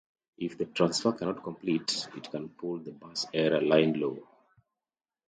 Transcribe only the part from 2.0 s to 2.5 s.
it can